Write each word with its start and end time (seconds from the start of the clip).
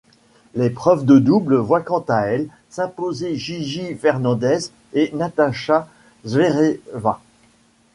L'épreuve 0.55 1.05
de 1.05 1.19
double 1.19 1.57
voit 1.57 1.81
quant 1.81 2.03
à 2.09 2.21
elle 2.21 2.47
s'imposer 2.71 3.35
Gigi 3.37 3.93
Fernández 3.93 4.71
et 4.93 5.11
Natasha 5.13 5.87
Zvereva. 6.25 7.21